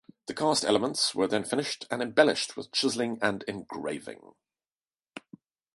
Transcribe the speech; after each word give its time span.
The 0.25 0.33
cast 0.33 0.65
elements 0.65 1.13
were 1.13 1.27
then 1.27 1.43
finished 1.43 1.85
and 1.91 2.01
embellished 2.01 2.57
with 2.57 2.71
chiseling 2.71 3.19
and 3.21 3.43
engraving. 3.43 4.33